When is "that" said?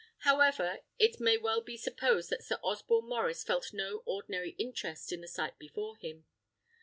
2.31-2.43